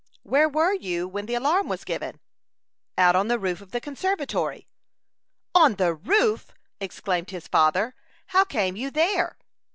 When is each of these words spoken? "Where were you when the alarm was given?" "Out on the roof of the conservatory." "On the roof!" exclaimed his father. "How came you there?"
"Where 0.23 0.49
were 0.49 0.73
you 0.73 1.07
when 1.07 1.27
the 1.27 1.35
alarm 1.35 1.69
was 1.69 1.83
given?" 1.83 2.19
"Out 2.97 3.15
on 3.15 3.27
the 3.27 3.37
roof 3.37 3.61
of 3.61 3.69
the 3.69 3.79
conservatory." 3.79 4.65
"On 5.53 5.75
the 5.75 5.93
roof!" 5.93 6.51
exclaimed 6.79 7.29
his 7.29 7.47
father. 7.47 7.93
"How 8.25 8.43
came 8.43 8.75
you 8.75 8.89
there?" 8.89 9.37